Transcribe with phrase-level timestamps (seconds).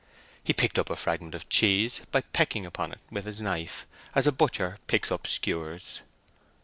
[0.43, 3.85] He picked up a fragment of cheese, by pecking upon it with his knife,
[4.15, 6.01] as a butcher picks up skewers.